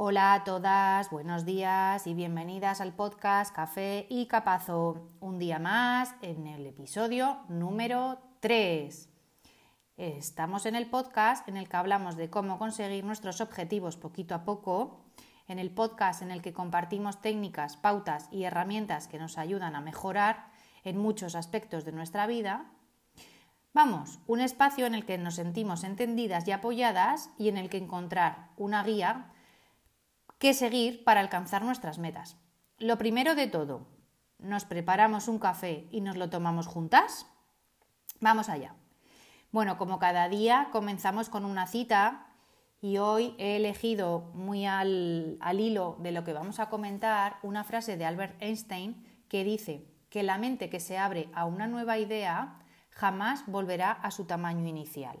[0.00, 5.08] Hola a todas, buenos días y bienvenidas al podcast Café y Capazo.
[5.18, 9.08] Un día más en el episodio número 3.
[9.96, 14.44] Estamos en el podcast en el que hablamos de cómo conseguir nuestros objetivos poquito a
[14.44, 15.00] poco,
[15.48, 19.80] en el podcast en el que compartimos técnicas, pautas y herramientas que nos ayudan a
[19.80, 20.52] mejorar
[20.84, 22.70] en muchos aspectos de nuestra vida.
[23.74, 27.78] Vamos, un espacio en el que nos sentimos entendidas y apoyadas y en el que
[27.78, 29.32] encontrar una guía
[30.38, 32.36] que seguir para alcanzar nuestras metas.
[32.78, 33.88] Lo primero de todo,
[34.38, 37.26] ¿nos preparamos un café y nos lo tomamos juntas?
[38.20, 38.74] Vamos allá.
[39.50, 42.26] Bueno, como cada día comenzamos con una cita
[42.80, 47.64] y hoy he elegido muy al, al, hilo de lo que vamos a comentar una
[47.64, 51.98] frase de Albert Einstein que dice que la mente que se abre a una nueva
[51.98, 52.60] idea
[52.90, 55.18] jamás volverá a su tamaño inicial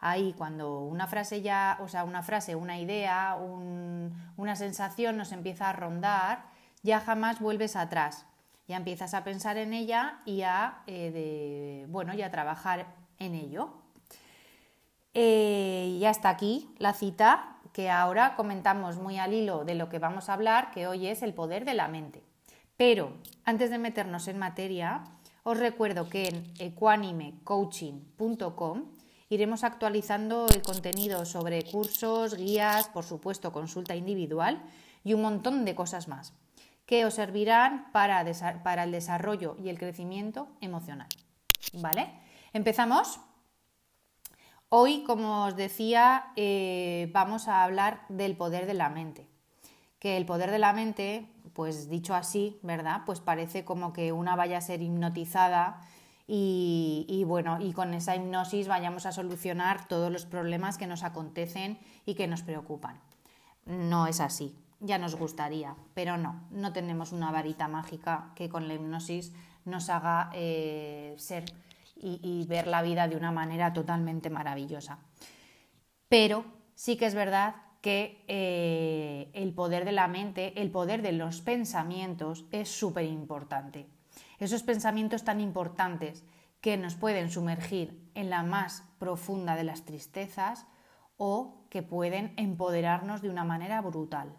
[0.00, 5.68] ahí cuando una frase ya, o sea, una frase, una idea, una sensación nos empieza
[5.68, 6.44] a rondar,
[6.82, 8.26] ya jamás vuelves atrás.
[8.66, 12.86] Ya empiezas a pensar en ella y a, eh, bueno, y trabajar
[13.18, 13.74] en ello.
[15.12, 19.98] Eh, y hasta aquí la cita que ahora comentamos muy al hilo de lo que
[19.98, 22.22] vamos a hablar, que hoy es el poder de la mente.
[22.76, 25.02] Pero antes de meternos en materia,
[25.42, 28.99] os recuerdo que en equanimecoaching.com
[29.30, 34.60] Iremos actualizando el contenido sobre cursos, guías, por supuesto consulta individual
[35.04, 36.34] y un montón de cosas más
[36.90, 41.06] que os servirán para, el desarrollo y el crecimiento emocional.
[41.74, 42.10] ¿Vale?
[42.52, 43.20] ¿Empezamos?
[44.68, 49.28] Hoy, como os decía, eh, vamos a hablar del poder de la mente.
[50.00, 53.02] Que el poder de la mente, pues dicho así, ¿verdad?
[53.06, 55.82] Pues parece como que una vaya a ser hipnotizada
[56.32, 61.76] y, bueno, y con esa hipnosis vayamos a solucionar todos los problemas que nos acontecen
[62.06, 63.00] y que nos preocupan.
[63.66, 68.68] No es así, ya nos gustaría, pero no, no tenemos una varita mágica que con
[68.68, 69.32] la hipnosis
[69.64, 71.46] nos haga eh, ser
[71.96, 75.00] y, ver la vida de una manera totalmente maravillosa.
[76.08, 76.44] Pero
[76.76, 81.40] sí que es verdad que eh, el poder de la mente, el poder de los
[81.40, 83.88] pensamientos es súper importante
[84.40, 86.24] esos pensamientos tan importantes
[86.60, 90.66] que nos pueden sumergir en la más profunda de las tristezas
[91.16, 94.36] o que pueden empoderarnos de una manera brutal.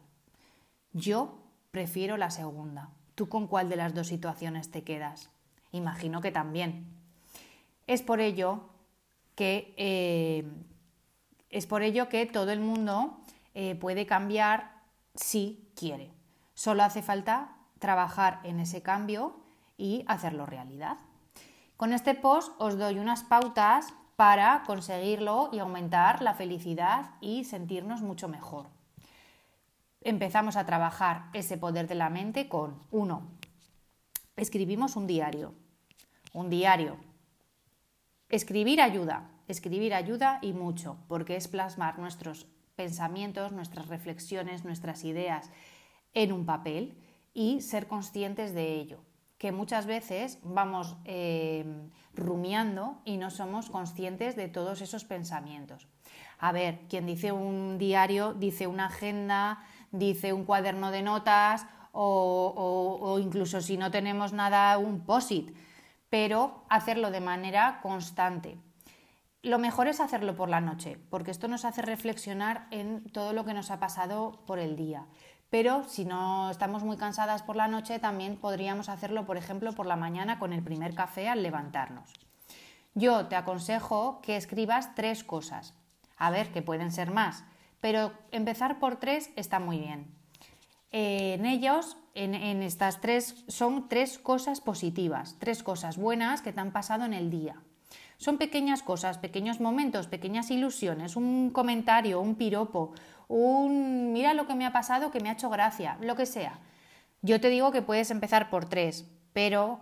[0.94, 2.89] Yo prefiero la segunda.
[3.16, 5.29] ¿Tú con cuál de las dos situaciones te quedas?
[5.72, 6.88] Imagino que también.
[7.88, 8.69] Es por ello
[9.35, 10.44] que, eh,
[11.50, 13.22] es por ello que todo el mundo
[13.53, 14.81] eh, puede cambiar
[15.16, 16.12] si quiere.
[16.53, 19.41] Solo hace falta trabajar en ese cambio
[19.81, 20.97] y hacerlo realidad.
[21.75, 28.03] Con este post os doy unas pautas para conseguirlo y aumentar la felicidad y sentirnos
[28.03, 28.68] mucho mejor.
[30.02, 33.28] Empezamos a trabajar ese poder de la mente con 1.
[34.36, 35.56] Escribimos un diario.
[36.34, 36.98] Un diario.
[38.30, 45.50] Escribir ayuda, escribir ayuda y mucho, porque es plasmar nuestros pensamientos, nuestras reflexiones, nuestras ideas
[46.13, 46.96] en un papel
[47.34, 49.10] y ser conscientes de ello
[49.41, 51.66] que muchas veces vamos eh,
[52.13, 55.88] rumiando y no somos conscientes de todos esos pensamientos.
[56.38, 63.18] A ver, quien dice un diario dice una agenda, dice un cuaderno de notas o,
[63.19, 65.57] incluso si no tenemos nada, un POSIT,
[66.12, 68.59] pero hacerlo de manera constante.
[69.41, 73.44] Lo mejor es hacerlo por la noche, porque esto nos hace reflexionar en todo lo
[73.44, 75.07] que nos ha pasado por el día
[75.51, 79.85] pero si no estamos muy cansadas por la noche, también podríamos hacerlo, por ejemplo, por
[79.85, 82.09] la mañana con el primer café al levantarnos.
[82.95, 85.73] Yo te aconsejo que escribas tres cosas.
[86.18, 87.44] A ver, que pueden ser más,
[87.81, 90.07] pero empezar por tres está muy bien.
[90.92, 96.62] en ellos, en, en estas tres, son tres cosas positivas, tres cosas buenas que te
[96.62, 97.62] han pasado en el día.
[98.18, 102.94] Son pequeñas cosas, pequeños momentos, pequeñas ilusiones, un comentario, un piropo,
[103.31, 106.60] un mira lo que me ha pasado que me ha hecho gracia, lo que sea.
[107.22, 109.80] Yo te digo que puedes empezar por tres, pero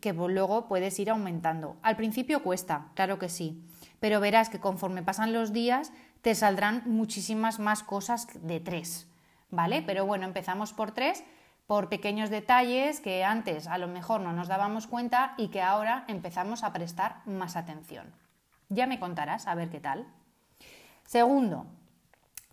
[0.00, 1.76] que luego puedes ir aumentando.
[1.82, 3.64] Al principio cuesta, claro que sí,
[4.00, 9.08] pero verás que conforme pasan los días te saldrán muchísimas más cosas de tres,
[9.50, 9.82] ¿vale?
[9.82, 11.24] Pero bueno, empezamos por tres
[11.66, 16.04] por pequeños detalles que antes a lo mejor no nos dábamos cuenta y que ahora
[16.08, 18.12] empezamos a prestar más atención.
[18.68, 20.06] Ya me contarás a ver qué tal.
[21.06, 21.66] Segundo,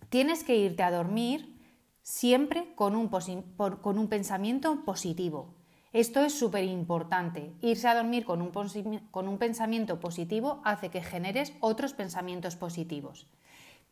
[0.08, 1.58] tienes que irte a dormir
[2.02, 5.54] siempre con un, pensamiento positivo.
[5.92, 7.54] Esto es súper importante.
[7.60, 13.26] Irse a dormir con un pensamiento positivo hace que generes otros pensamientos positivos.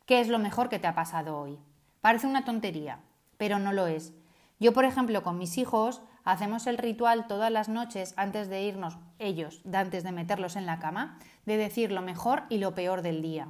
[0.07, 1.59] ¿Qué es lo mejor que te ha pasado hoy?
[2.01, 3.01] Parece una tontería,
[3.39, 4.15] pero no lo es.
[4.59, 8.99] Yo, por ejemplo, con mis hijos hacemos el ritual todas las noches antes de irnos,
[9.19, 13.21] ellos, antes de meterlos en la cama, de decir lo mejor y lo peor del
[13.21, 13.49] día.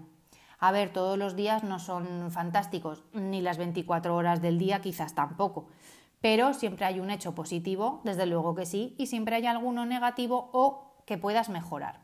[0.67, 5.15] A ver, todos los días no son fantásticos, ni las 24 horas del día quizás
[5.15, 5.69] tampoco,
[6.21, 10.51] pero siempre hay un hecho positivo, desde luego que sí, y siempre hay alguno negativo
[10.53, 12.01] o que puedas mejorar.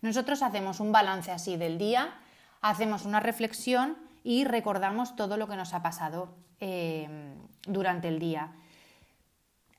[0.00, 2.14] Nosotros hacemos un balance así del día,
[2.62, 7.34] hacemos una reflexión y recordamos todo lo que nos ha pasado eh,
[7.66, 8.54] durante el día.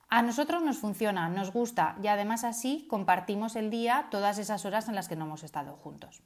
[0.10, 4.88] A nosotros nos funciona, nos gusta y además así compartimos el día todas esas horas
[4.90, 6.22] en las que no hemos estado juntos.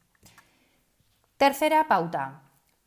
[1.42, 2.44] Tercera pauta,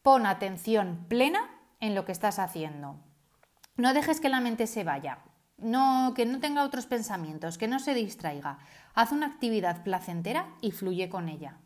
[0.06, 3.00] pon atención plena en lo que estás haciendo.
[3.74, 5.24] No dejes que la mente se vaya,
[5.58, 8.58] no, que no tenga otros pensamientos, que no se distraiga.
[8.94, 11.58] Haz una actividad placentera y fluye con ella.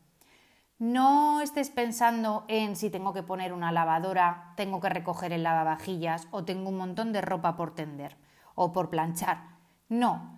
[0.79, 6.27] No estés pensando en si tengo que poner una lavadora, tengo que recoger el lavavajillas
[6.31, 8.17] o tengo un montón de ropa por tender
[8.55, 9.59] o por planchar.
[9.91, 10.38] No,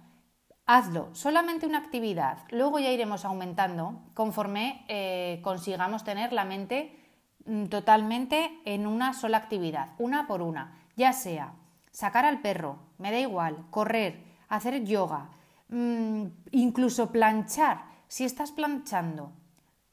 [0.71, 2.39] hazlo, solamente una actividad.
[2.51, 6.97] Luego ya iremos aumentando conforme eh, consigamos tener la mente
[7.45, 11.55] mm, totalmente en una sola actividad, una por una, ya sea
[11.91, 15.31] sacar al perro, me da igual, correr, hacer yoga,
[15.71, 17.83] mm, incluso planchar.
[18.07, 19.33] Si estás planchando,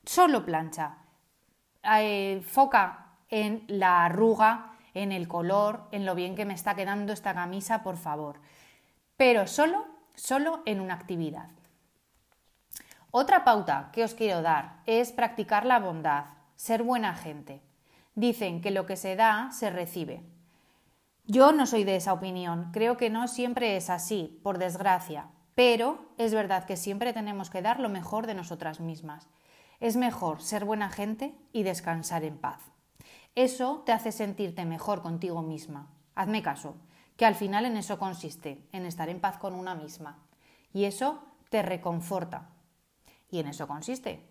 [0.05, 0.97] solo plancha.
[1.99, 7.13] Eh, foca en la arruga, en el color, en lo bien que me está quedando
[7.13, 8.39] esta camisa, por favor.
[9.15, 11.49] Pero solo, solo en una actividad.
[13.11, 16.25] Otra pauta que os quiero dar es practicar la bondad,
[16.55, 17.61] ser buena gente.
[18.15, 20.23] Dicen que lo que se da se recibe.
[21.25, 26.09] Yo no soy de esa opinión, creo que no siempre es así, por desgracia, pero
[26.17, 29.27] es verdad que siempre tenemos que dar lo mejor de nosotras mismas.
[29.79, 32.59] Es mejor ser buena gente y descansar en paz.
[33.35, 35.89] Eso te hace sentirte mejor contigo misma.
[36.15, 36.75] Hazme caso,
[37.17, 40.19] que al final en eso consiste, en estar en paz con una misma.
[40.71, 42.49] Y eso te reconforta.
[43.29, 44.29] Y en eso consiste,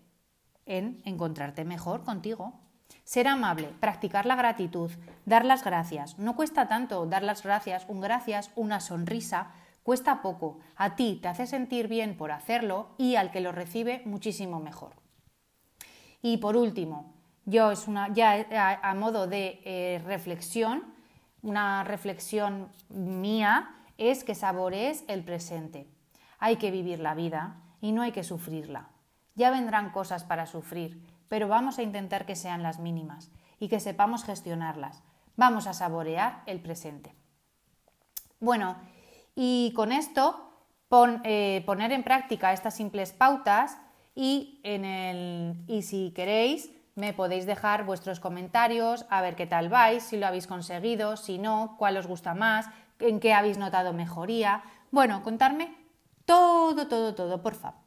[0.65, 2.61] en encontrarte mejor contigo.
[3.03, 4.91] Ser amable, practicar la gratitud,
[5.25, 6.17] dar las gracias.
[6.17, 9.51] No cuesta tanto dar las gracias, un gracias, una sonrisa,
[9.83, 10.59] cuesta poco.
[10.75, 14.95] A ti te hace sentir bien por hacerlo y al que lo recibe muchísimo mejor.
[16.21, 17.13] Y por último,
[17.45, 20.96] yo es una, ya a, modo de eh, reflexión,
[21.41, 25.87] una reflexión mía es que saborees el presente.
[26.39, 28.89] Hay que vivir la vida y no hay que sufrirla.
[29.35, 33.79] Ya vendrán cosas para sufrir, pero vamos a intentar que sean las mínimas y que
[33.79, 35.03] sepamos gestionarlas.
[35.35, 37.13] Vamos a saborear el presente.
[38.39, 38.75] Bueno,
[39.35, 40.47] y con esto
[41.23, 43.77] eh, poner en práctica estas simples pautas
[44.15, 49.69] y, en el, y si queréis me podéis dejar vuestros comentarios, a ver qué tal
[49.69, 53.93] vais, si lo habéis conseguido, si no, cuál os gusta más, en qué habéis notado
[53.93, 54.63] mejoría.
[54.91, 55.73] Bueno, contarme
[56.25, 57.79] todo, todo, todo, por favor.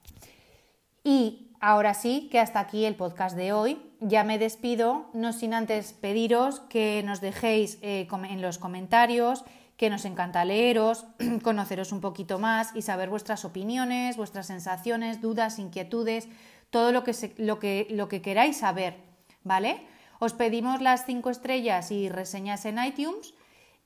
[1.05, 3.79] Y Ahora sí que hasta aquí el podcast de hoy.
[4.01, 9.45] Ya me despido, no sin antes pediros que nos dejéis eh, en los comentarios,
[9.77, 11.05] que nos encanta leeros,
[11.43, 16.29] conoceros un poquito más y saber vuestras opiniones, vuestras sensaciones, dudas, inquietudes,
[16.71, 18.97] todo lo que, lo que, lo que queráis saber,
[19.43, 19.87] ¿vale?
[20.19, 23.35] Os pedimos las cinco estrellas y reseñas en iTunes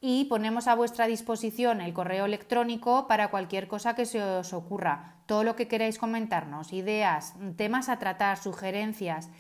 [0.01, 5.23] y ponemos a vuestra disposición el correo electrónico para cualquier cosa que se os ocurra,
[5.27, 9.31] todo lo que queráis comentarnos, ideas, temas a tratar, sugerencias.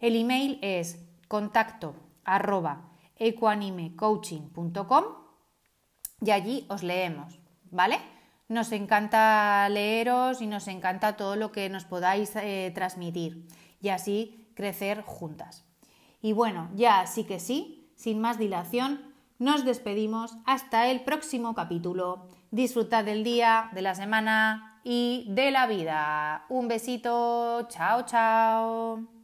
[0.00, 5.04] El email es contacto arroba ecuanimecoaching.com
[6.20, 7.40] y allí os leemos,
[7.70, 7.98] ¿vale?
[8.50, 13.46] Nos encanta leeros y nos encanta todo lo que nos podáis eh, transmitir
[13.80, 15.64] y así crecer juntas.
[16.20, 19.02] Y bueno, ya sí que sí, sin más dilación,
[19.38, 22.26] nos despedimos hasta el próximo capítulo.
[22.50, 26.44] Disfrutad del día, de la semana y de la vida.
[26.48, 27.68] Un besito.
[27.68, 29.19] Chao, chao.